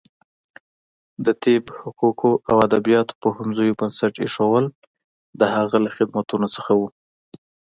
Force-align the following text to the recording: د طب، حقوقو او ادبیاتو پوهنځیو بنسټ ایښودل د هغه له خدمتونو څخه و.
د 1.25 1.27
طب، 1.43 1.63
حقوقو 1.79 2.31
او 2.49 2.55
ادبیاتو 2.67 3.17
پوهنځیو 3.21 3.77
بنسټ 3.79 4.13
ایښودل 4.23 4.65
د 5.39 5.41
هغه 5.55 5.77
له 5.85 5.89
خدمتونو 5.97 6.47
څخه 6.55 6.71
و. 6.79 6.81